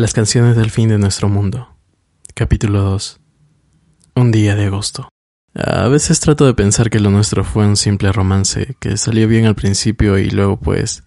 Las 0.00 0.14
canciones 0.14 0.56
del 0.56 0.70
fin 0.70 0.88
de 0.88 0.96
nuestro 0.96 1.28
mundo. 1.28 1.76
Capítulo 2.32 2.80
2. 2.80 3.20
Un 4.14 4.32
día 4.32 4.56
de 4.56 4.64
agosto. 4.64 5.10
A 5.54 5.88
veces 5.88 6.20
trato 6.20 6.46
de 6.46 6.54
pensar 6.54 6.88
que 6.88 7.00
lo 7.00 7.10
nuestro 7.10 7.44
fue 7.44 7.66
un 7.66 7.76
simple 7.76 8.10
romance 8.10 8.76
que 8.80 8.96
salió 8.96 9.28
bien 9.28 9.44
al 9.44 9.56
principio 9.56 10.16
y 10.16 10.30
luego 10.30 10.58
pues 10.58 11.04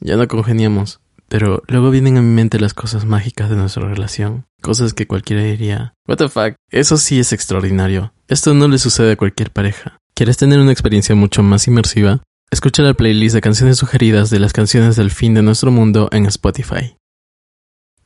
ya 0.00 0.16
no 0.16 0.26
congeniamos. 0.26 1.00
Pero 1.28 1.62
luego 1.68 1.90
vienen 1.90 2.16
a 2.16 2.22
mi 2.22 2.32
mente 2.32 2.58
las 2.58 2.72
cosas 2.72 3.04
mágicas 3.04 3.50
de 3.50 3.56
nuestra 3.56 3.86
relación. 3.86 4.46
Cosas 4.62 4.94
que 4.94 5.06
cualquiera 5.06 5.42
diría, 5.42 5.92
what 6.08 6.16
the 6.16 6.30
fuck, 6.30 6.54
eso 6.70 6.96
sí 6.96 7.18
es 7.18 7.34
extraordinario. 7.34 8.14
Esto 8.26 8.54
no 8.54 8.68
le 8.68 8.78
sucede 8.78 9.12
a 9.12 9.16
cualquier 9.16 9.50
pareja. 9.50 9.98
¿Quieres 10.14 10.38
tener 10.38 10.60
una 10.60 10.72
experiencia 10.72 11.14
mucho 11.14 11.42
más 11.42 11.68
inmersiva? 11.68 12.22
Escucha 12.50 12.82
la 12.82 12.94
playlist 12.94 13.34
de 13.34 13.42
canciones 13.42 13.76
sugeridas 13.76 14.30
de 14.30 14.40
las 14.40 14.54
canciones 14.54 14.96
del 14.96 15.10
fin 15.10 15.34
de 15.34 15.42
nuestro 15.42 15.70
mundo 15.70 16.08
en 16.10 16.24
Spotify. 16.24 16.96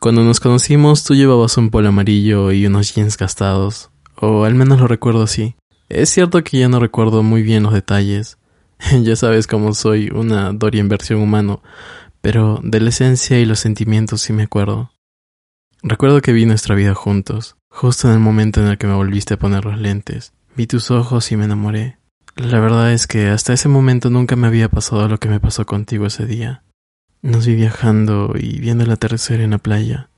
Cuando 0.00 0.24
nos 0.24 0.40
conocimos 0.40 1.04
tú 1.04 1.14
llevabas 1.14 1.58
un 1.58 1.68
polo 1.68 1.90
amarillo 1.90 2.52
y 2.52 2.64
unos 2.64 2.94
jeans 2.94 3.18
gastados, 3.18 3.90
o 4.16 4.44
al 4.44 4.54
menos 4.54 4.80
lo 4.80 4.88
recuerdo 4.88 5.24
así. 5.24 5.56
Es 5.90 6.08
cierto 6.08 6.42
que 6.42 6.58
ya 6.58 6.70
no 6.70 6.80
recuerdo 6.80 7.22
muy 7.22 7.42
bien 7.42 7.64
los 7.64 7.74
detalles. 7.74 8.38
ya 9.02 9.14
sabes 9.14 9.46
cómo 9.46 9.74
soy, 9.74 10.08
una 10.08 10.54
Dory 10.54 10.78
en 10.78 10.88
versión 10.88 11.20
humano, 11.20 11.62
pero 12.22 12.60
de 12.62 12.80
la 12.80 12.88
esencia 12.88 13.38
y 13.40 13.44
los 13.44 13.60
sentimientos 13.60 14.22
sí 14.22 14.32
me 14.32 14.44
acuerdo. 14.44 14.90
Recuerdo 15.82 16.22
que 16.22 16.32
vi 16.32 16.46
nuestra 16.46 16.74
vida 16.74 16.94
juntos, 16.94 17.56
justo 17.68 18.08
en 18.08 18.14
el 18.14 18.20
momento 18.20 18.62
en 18.62 18.68
el 18.68 18.78
que 18.78 18.86
me 18.86 18.94
volviste 18.94 19.34
a 19.34 19.38
poner 19.38 19.66
los 19.66 19.78
lentes. 19.78 20.32
Vi 20.56 20.66
tus 20.66 20.90
ojos 20.90 21.30
y 21.30 21.36
me 21.36 21.44
enamoré. 21.44 21.98
La 22.36 22.58
verdad 22.58 22.90
es 22.94 23.06
que 23.06 23.28
hasta 23.28 23.52
ese 23.52 23.68
momento 23.68 24.08
nunca 24.08 24.34
me 24.34 24.46
había 24.46 24.70
pasado 24.70 25.08
lo 25.08 25.18
que 25.18 25.28
me 25.28 25.40
pasó 25.40 25.66
contigo 25.66 26.06
ese 26.06 26.24
día. 26.24 26.62
Nos 27.22 27.46
vi 27.46 27.54
viajando 27.54 28.34
y 28.38 28.60
viendo 28.60 28.84
el 28.84 28.90
atardecer 28.90 29.40
en 29.40 29.50
la 29.50 29.58
playa. 29.58 30.08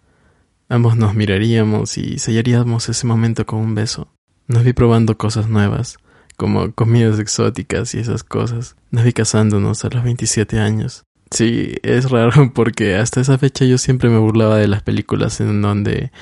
Ambos 0.69 0.97
nos 0.97 1.15
miraríamos 1.15 1.99
y 1.99 2.19
sellaríamos 2.19 2.89
ese 2.89 3.07
momento 3.07 3.45
con 3.45 3.59
un 3.59 3.75
beso. 3.75 4.09
Nos 4.47 4.63
vi 4.63 4.73
probando 4.73 5.19
cosas 5.19 5.49
nuevas, 5.49 5.99
como 6.37 6.73
comidas 6.73 7.19
exóticas 7.19 7.95
y 7.95 7.99
esas 7.99 8.23
cosas. 8.23 8.77
Nos 8.91 9.05
vi 9.05 9.13
casándonos 9.13 9.85
a 9.85 9.89
los 9.89 10.05
27 10.05 10.61
años. 10.61 11.03
Sí, 11.33 11.75
es 11.83 12.11
raro 12.11 12.53
porque 12.55 12.95
hasta 12.95 13.21
esa 13.21 13.37
fecha 13.37 13.65
yo 13.65 13.79
siempre 13.79 14.09
me 14.09 14.19
burlaba 14.19 14.57
de 14.57 14.69
las 14.69 14.83
películas 14.83 15.41
en 15.41 15.61
donde 15.61 16.13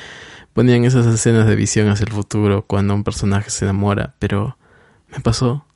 ponían 0.54 0.84
esas 0.84 1.06
escenas 1.06 1.46
de 1.46 1.56
visión 1.56 1.88
hacia 1.88 2.04
el 2.04 2.12
futuro 2.12 2.64
cuando 2.66 2.94
un 2.94 3.04
personaje 3.04 3.50
se 3.50 3.66
enamora, 3.66 4.14
pero 4.18 4.56
me 5.08 5.20
pasó 5.20 5.66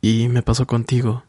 y 0.00 0.28
me 0.28 0.42
pasó 0.42 0.66
contigo. 0.68 1.24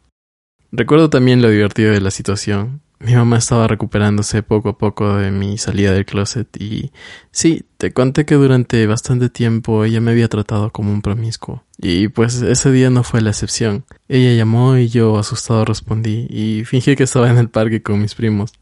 Recuerdo 0.71 1.09
también 1.09 1.41
lo 1.41 1.49
divertido 1.49 1.91
de 1.91 2.01
la 2.01 2.11
situación. 2.11 2.81
Mi 3.03 3.15
mamá 3.15 3.37
estaba 3.37 3.67
recuperándose 3.67 4.43
poco 4.43 4.69
a 4.69 4.77
poco 4.77 5.17
de 5.17 5.29
mi 5.29 5.57
salida 5.57 5.91
del 5.91 6.05
closet 6.05 6.47
y 6.57 6.93
sí, 7.31 7.65
te 7.75 7.91
conté 7.91 8.23
que 8.25 8.35
durante 8.35 8.87
bastante 8.87 9.29
tiempo 9.29 9.83
ella 9.83 9.99
me 9.99 10.11
había 10.11 10.29
tratado 10.29 10.71
como 10.71 10.93
un 10.93 11.01
promiscuo. 11.01 11.65
Y 11.77 12.07
pues 12.07 12.41
ese 12.41 12.71
día 12.71 12.89
no 12.89 13.03
fue 13.03 13.19
la 13.19 13.31
excepción. 13.31 13.83
Ella 14.07 14.33
llamó 14.37 14.77
y 14.77 14.87
yo 14.87 15.17
asustado 15.17 15.65
respondí 15.65 16.27
y 16.29 16.63
fingí 16.63 16.95
que 16.95 17.03
estaba 17.03 17.29
en 17.29 17.37
el 17.37 17.49
parque 17.49 17.83
con 17.83 18.01
mis 18.01 18.15
primos. 18.15 18.53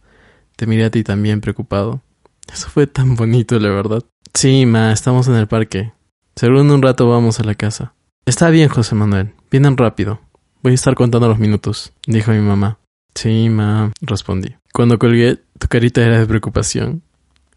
Te 0.55 0.65
miré 0.65 0.85
a 0.85 0.89
ti 0.89 1.03
también 1.03 1.39
preocupado. 1.39 2.01
Eso 2.51 2.67
fue 2.67 2.87
tan 2.87 3.15
bonito, 3.15 3.59
la 3.59 3.69
verdad. 3.69 4.03
Sí, 4.33 4.65
ma, 4.65 4.91
estamos 4.91 5.27
en 5.27 5.35
el 5.35 5.47
parque. 5.47 5.93
Seguro 6.35 6.61
en 6.61 6.71
un 6.71 6.81
rato 6.81 7.07
vamos 7.07 7.39
a 7.39 7.43
la 7.43 7.53
casa. 7.53 7.93
Está 8.25 8.49
bien, 8.49 8.69
José 8.69 8.95
Manuel. 8.95 9.35
Vienen 9.51 9.77
rápido. 9.77 10.19
Voy 10.63 10.71
a 10.71 10.75
estar 10.75 10.95
contando 10.95 11.27
los 11.27 11.37
minutos, 11.37 11.93
dijo 12.07 12.31
mi 12.31 12.39
mamá. 12.39 12.79
Sí, 13.15 13.49
ma, 13.49 13.91
respondí. 14.01 14.55
Cuando 14.73 14.99
colgué, 14.99 15.39
tu 15.59 15.67
carita 15.67 16.01
era 16.01 16.19
de 16.19 16.25
preocupación. 16.25 17.03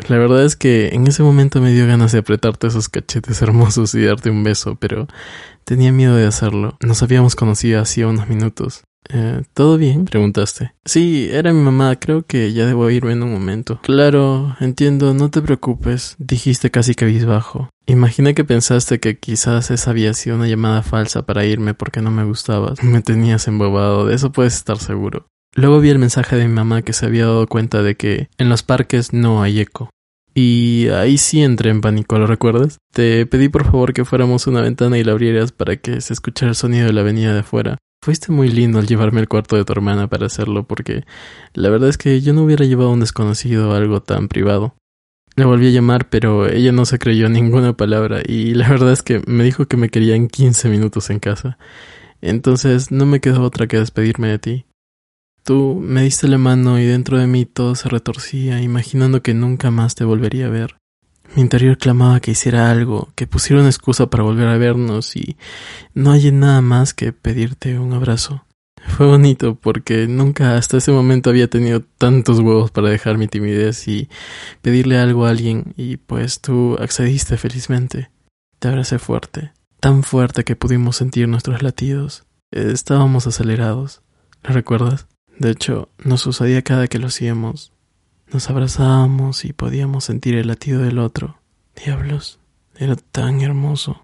La 0.09 0.19
verdad 0.19 0.45
es 0.45 0.57
que 0.57 0.89
en 0.89 1.07
ese 1.07 1.23
momento 1.23 1.61
me 1.61 1.73
dio 1.73 1.87
ganas 1.87 2.13
de 2.13 2.19
apretarte 2.19 2.67
esos 2.67 2.89
cachetes 2.89 3.41
hermosos 3.43 3.95
y 3.95 4.05
darte 4.05 4.31
un 4.31 4.43
beso, 4.43 4.77
pero 4.77 5.07
tenía 5.65 5.93
miedo 5.93 6.17
de 6.17 6.27
hacerlo. 6.27 6.77
Nos 6.85 7.03
habíamos 7.03 7.37
conocido 7.37 7.81
hacía 7.81 8.09
unos 8.09 8.29
minutos. 8.29 8.83
Eh, 9.11 9.43
¿Todo 9.53 9.77
bien? 9.77 10.07
preguntaste. 10.07 10.73
Sí, 10.85 11.29
era 11.31 11.53
mi 11.53 11.61
mamá, 11.61 11.95
creo 11.97 12.23
que 12.23 12.53
ya 12.55 12.67
debo 12.67 12.89
irme 12.91 13.13
en 13.13 13.23
un 13.23 13.33
momento. 13.33 13.79
Claro, 13.83 14.57
entiendo, 14.61 15.13
no 15.13 15.31
te 15.31 15.43
preocupes, 15.43 16.17
dijiste 16.19 16.71
casi 16.71 16.95
cabizbajo. 16.95 17.69
Imagina 17.87 18.33
que 18.33 18.45
pensaste 18.45 19.01
que 19.01 19.19
quizás 19.19 19.71
esa 19.71 19.91
había 19.91 20.15
sido 20.15 20.37
una 20.37 20.49
llamada 20.49 20.83
falsa 20.83 21.27
para 21.27 21.45
irme 21.45 21.75
porque 21.75 22.01
no 22.01 22.11
me 22.11 22.25
gustabas. 22.25 22.83
Me 22.83 23.03
tenías 23.03 23.47
embobado, 23.47 24.07
de 24.07 24.15
eso 24.15 24.33
puedes 24.33 24.55
estar 24.57 24.79
seguro. 24.79 25.27
Luego 25.55 25.81
vi 25.81 25.91
el 25.91 25.99
mensaje 25.99 26.37
de 26.37 26.49
mi 26.49 26.55
mamá 26.55 26.83
que 26.83 26.93
se 26.93 27.07
había 27.07 27.27
dado 27.27 27.47
cuenta 27.47 27.83
de 27.83 27.97
que 27.97 28.29
en 28.39 28.49
los 28.49 28.63
parques 28.63 29.13
no 29.13 29.43
hay 29.43 29.61
eco. 29.61 29.91
Y 30.35 30.89
ahí 30.89 31.17
sí 31.17 31.43
entré 31.43 31.71
en 31.71 31.81
pánico, 31.81 32.19
¿lo 32.19 32.27
recuerdas? 32.27 32.79
Te 32.93 33.25
pedí 33.27 33.49
por 33.49 33.65
favor 33.65 33.93
que 33.93 34.05
fuéramos 34.05 34.47
a 34.47 34.51
una 34.51 34.63
ventana 34.63 34.99
y 34.99 35.05
la 35.05 35.13
abrieras 35.13 35.53
para 35.53 35.77
que 35.77 36.01
se 36.01 36.13
escuchara 36.13 36.51
el 36.51 36.57
sonido 36.57 36.87
de 36.87 36.93
la 36.93 37.03
avenida 37.03 37.33
de 37.33 37.41
afuera. 37.41 37.79
Fuiste 38.05 38.33
muy 38.33 38.49
lindo 38.49 38.81
al 38.81 38.89
llevarme 38.89 39.21
al 39.21 39.29
cuarto 39.29 39.57
de 39.57 39.65
tu 39.65 39.73
hermana 39.73 40.09
para 40.09 40.27
hacerlo 40.27 40.65
porque 40.65 41.05
la 41.55 41.71
verdad 41.71 41.89
es 41.89 41.99
que 41.99 42.21
yo 42.21 42.33
no 42.33 42.43
hubiera 42.43 42.65
llevado 42.65 42.91
a 42.91 42.93
un 42.93 43.01
desconocido 43.01 43.73
algo 43.75 44.03
tan 44.03 44.27
privado. 44.27 44.75
Le 45.37 45.45
volví 45.45 45.69
a 45.69 45.71
llamar, 45.71 46.09
pero 46.11 46.49
ella 46.49 46.73
no 46.73 46.85
se 46.85 46.99
creyó 46.99 47.29
ninguna 47.29 47.77
palabra 47.77 48.21
y 48.27 48.55
la 48.55 48.69
verdad 48.69 48.93
es 48.93 49.03
que 49.03 49.23
me 49.27 49.45
dijo 49.45 49.67
que 49.67 49.77
me 49.77 49.89
quería 49.89 50.17
en 50.17 50.29
15 50.29 50.69
minutos 50.69 51.11
en 51.11 51.21
casa. 51.21 51.59
Entonces 52.21 52.91
no 52.91 53.07
me 53.07 53.21
quedó 53.21 53.43
otra 53.43 53.69
que 53.69 53.79
despedirme 53.79 54.29
de 54.29 54.39
ti. 54.39 54.67
Tú 55.45 55.79
me 55.79 56.03
diste 56.05 56.27
la 56.27 56.39
mano 56.39 56.79
y 56.79 56.87
dentro 56.87 57.19
de 57.19 57.27
mí 57.27 57.45
todo 57.45 57.75
se 57.75 57.91
retorcía, 57.91 58.63
imaginando 58.63 59.23
que 59.23 59.35
nunca 59.35 59.71
más 59.71 59.95
te 59.95 60.05
volvería 60.05 60.47
a 60.47 60.51
ver. 60.51 60.77
Mi 61.37 61.43
interior 61.43 61.77
clamaba 61.77 62.21
que 62.21 62.31
hiciera 62.31 62.71
algo, 62.71 63.13
que 63.15 63.27
pusiera 63.27 63.61
una 63.61 63.69
excusa 63.69 64.09
para 64.09 64.23
volver 64.23 64.49
a 64.49 64.57
vernos 64.57 65.17
y 65.17 65.37
no 65.93 66.13
hay 66.13 66.33
nada 66.33 66.63
más 66.63 66.95
que 66.95 67.13
pedirte 67.13 67.79
un 67.79 67.93
abrazo. 67.93 68.47
Fue 68.87 69.07
bonito 69.07 69.55
porque 69.55 70.07
nunca 70.09 70.57
hasta 70.57 70.79
ese 70.79 70.93
momento 70.93 71.29
había 71.29 71.51
tenido 71.51 71.83
tantos 71.99 72.39
huevos 72.41 72.71
para 72.71 72.89
dejar 72.89 73.19
mi 73.19 73.29
timidez 73.29 73.87
y 73.87 74.09
pedirle 74.63 74.97
algo 74.97 75.27
a 75.27 75.31
alguien 75.31 75.75
y 75.77 75.99
pues 75.99 76.41
tú 76.41 76.79
accediste 76.81 77.37
felizmente. 77.37 78.11
Te 78.61 78.69
abracé 78.69 78.99
fuerte, 78.99 79.53
tan 79.79 80.05
fuerte 80.05 80.45
que 80.45 80.57
pudimos 80.57 80.97
sentir 80.97 81.29
nuestros 81.29 81.63
latidos. 81.63 82.25
Estábamos 82.51 83.27
acelerados. 83.27 84.01
¿Lo 84.43 84.55
recuerdas? 84.55 85.07
De 85.39 85.51
hecho, 85.51 85.89
nos 85.99 86.21
sucedía 86.21 86.63
cada 86.63 86.87
que 86.87 86.99
lo 86.99 87.09
hacíamos. 87.09 87.73
Nos 88.33 88.51
abrazábamos 88.51 89.45
y 89.45 89.53
podíamos 89.53 90.05
sentir 90.05 90.35
el 90.35 90.49
latido 90.49 90.83
del 90.83 90.99
otro. 90.99 91.39
Diablos, 91.77 92.39
era 92.77 92.97
tan 92.97 93.41
hermoso. 93.41 94.03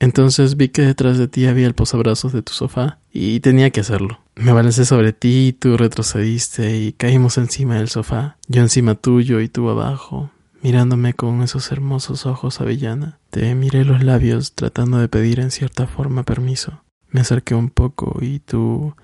Entonces 0.00 0.56
vi 0.56 0.68
que 0.68 0.82
detrás 0.82 1.18
de 1.18 1.26
ti 1.26 1.46
había 1.46 1.66
el 1.66 1.74
posabrazos 1.74 2.32
de 2.32 2.42
tu 2.42 2.52
sofá 2.52 2.98
y 3.12 3.40
tenía 3.40 3.70
que 3.70 3.80
hacerlo. 3.80 4.20
Me 4.36 4.52
balancé 4.52 4.84
sobre 4.84 5.12
ti, 5.12 5.56
tú 5.58 5.76
retrocediste 5.76 6.76
y 6.78 6.92
caímos 6.92 7.38
encima 7.38 7.76
del 7.76 7.88
sofá, 7.88 8.36
yo 8.46 8.62
encima 8.62 8.94
tuyo 8.94 9.40
y 9.40 9.48
tú 9.48 9.68
abajo, 9.68 10.30
mirándome 10.62 11.14
con 11.14 11.42
esos 11.42 11.72
hermosos 11.72 12.26
ojos 12.26 12.60
avellana. 12.60 13.18
Te 13.30 13.52
miré 13.56 13.84
los 13.84 14.04
labios 14.04 14.52
tratando 14.54 14.98
de 14.98 15.08
pedir 15.08 15.40
en 15.40 15.50
cierta 15.50 15.88
forma 15.88 16.22
permiso. 16.22 16.84
Me 17.10 17.20
acerqué 17.20 17.56
un 17.56 17.70
poco 17.70 18.18
y 18.20 18.38
tú 18.38 18.94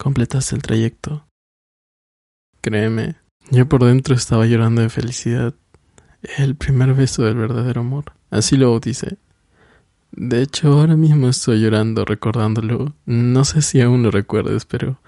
completaste 0.00 0.56
el 0.56 0.62
trayecto. 0.62 1.26
Créeme, 2.62 3.16
yo 3.50 3.68
por 3.68 3.84
dentro 3.84 4.14
estaba 4.14 4.46
llorando 4.46 4.80
de 4.80 4.88
felicidad. 4.88 5.54
El 6.38 6.56
primer 6.56 6.94
beso 6.94 7.22
del 7.22 7.34
verdadero 7.34 7.82
amor. 7.82 8.12
Así 8.30 8.56
lo 8.56 8.70
bauticé. 8.70 9.18
De 10.12 10.40
hecho, 10.42 10.72
ahora 10.72 10.96
mismo 10.96 11.28
estoy 11.28 11.60
llorando 11.60 12.06
recordándolo. 12.06 12.94
No 13.04 13.44
sé 13.44 13.60
si 13.60 13.82
aún 13.82 14.02
lo 14.02 14.10
recuerdes, 14.10 14.64
pero 14.64 14.98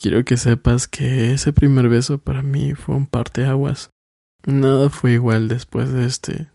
quiero 0.00 0.24
que 0.24 0.36
sepas 0.36 0.88
que 0.88 1.32
ese 1.32 1.52
primer 1.52 1.88
beso 1.88 2.18
para 2.18 2.42
mí 2.42 2.74
fue 2.74 2.96
un 2.96 3.06
parteaguas. 3.06 3.90
Nada 4.44 4.90
fue 4.90 5.12
igual 5.12 5.46
después 5.46 5.92
de 5.92 6.06
este. 6.06 6.48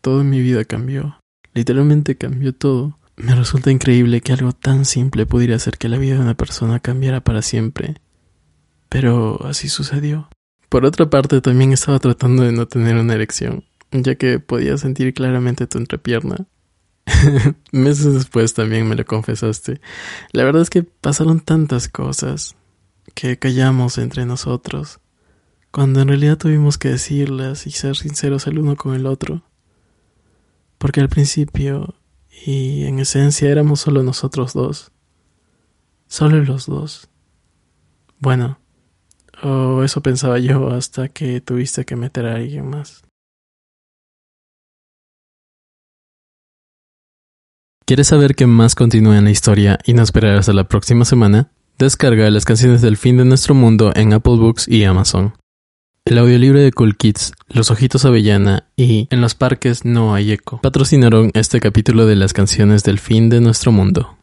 Todo 0.00 0.22
en 0.22 0.30
mi 0.30 0.40
vida 0.40 0.64
cambió. 0.64 1.20
Literalmente 1.54 2.16
cambió 2.16 2.52
todo. 2.52 2.98
Me 3.16 3.34
resulta 3.34 3.70
increíble 3.70 4.20
que 4.20 4.34
algo 4.34 4.52
tan 4.52 4.84
simple 4.84 5.24
pudiera 5.24 5.56
hacer 5.56 5.78
que 5.78 5.88
la 5.88 5.96
vida 5.96 6.16
de 6.16 6.20
una 6.20 6.36
persona 6.36 6.80
cambiara 6.80 7.22
para 7.22 7.40
siempre. 7.40 7.96
Pero 8.90 9.44
así 9.46 9.68
sucedió. 9.68 10.28
Por 10.68 10.84
otra 10.84 11.08
parte, 11.08 11.40
también 11.40 11.72
estaba 11.72 11.98
tratando 11.98 12.42
de 12.42 12.52
no 12.52 12.66
tener 12.68 12.96
una 12.96 13.14
erección, 13.14 13.64
ya 13.90 14.16
que 14.16 14.38
podía 14.38 14.76
sentir 14.76 15.14
claramente 15.14 15.66
tu 15.66 15.78
entrepierna. 15.78 16.46
Meses 17.72 18.12
después 18.12 18.52
también 18.52 18.86
me 18.86 18.96
lo 18.96 19.04
confesaste. 19.06 19.80
La 20.32 20.44
verdad 20.44 20.62
es 20.62 20.70
que 20.70 20.82
pasaron 20.82 21.40
tantas 21.40 21.88
cosas 21.88 22.56
que 23.14 23.38
callamos 23.38 23.96
entre 23.96 24.26
nosotros, 24.26 25.00
cuando 25.70 26.00
en 26.00 26.08
realidad 26.08 26.36
tuvimos 26.36 26.76
que 26.76 26.90
decirlas 26.90 27.66
y 27.66 27.70
ser 27.70 27.96
sinceros 27.96 28.46
el 28.46 28.58
uno 28.58 28.76
con 28.76 28.94
el 28.94 29.06
otro. 29.06 29.42
Porque 30.78 31.00
al 31.00 31.08
principio 31.08 31.94
y 32.44 32.84
en 32.84 32.98
esencia 32.98 33.50
éramos 33.50 33.80
solo 33.80 34.02
nosotros 34.02 34.52
dos. 34.52 34.92
Solo 36.06 36.42
los 36.42 36.66
dos. 36.66 37.08
Bueno, 38.18 38.58
o 39.42 39.82
eso 39.82 40.00
pensaba 40.02 40.38
yo 40.38 40.70
hasta 40.70 41.08
que 41.08 41.40
tuviste 41.40 41.84
que 41.84 41.96
meter 41.96 42.26
a 42.26 42.36
alguien 42.36 42.68
más. 42.68 43.02
¿Quieres 47.84 48.08
saber 48.08 48.34
qué 48.34 48.46
más 48.46 48.74
continúa 48.74 49.16
en 49.16 49.24
la 49.24 49.30
historia 49.30 49.78
y 49.84 49.94
no 49.94 50.02
esperar 50.02 50.36
hasta 50.36 50.52
la 50.52 50.64
próxima 50.64 51.04
semana? 51.04 51.52
Descarga 51.78 52.28
las 52.30 52.44
canciones 52.44 52.82
del 52.82 52.96
fin 52.96 53.16
de 53.16 53.24
nuestro 53.24 53.54
mundo 53.54 53.92
en 53.94 54.12
Apple 54.12 54.38
Books 54.38 54.66
y 54.66 54.82
Amazon. 54.82 55.34
El 56.06 56.18
audiolibro 56.18 56.60
de 56.60 56.70
Cool 56.70 56.96
Kids, 56.96 57.32
Los 57.48 57.72
Ojitos 57.72 58.04
Avellana 58.04 58.68
y 58.76 59.08
En 59.10 59.20
los 59.20 59.34
Parques 59.34 59.84
No 59.84 60.14
hay 60.14 60.30
eco 60.30 60.60
patrocinaron 60.60 61.32
este 61.34 61.58
capítulo 61.58 62.06
de 62.06 62.14
las 62.14 62.32
canciones 62.32 62.84
del 62.84 63.00
fin 63.00 63.28
de 63.28 63.40
nuestro 63.40 63.72
mundo. 63.72 64.16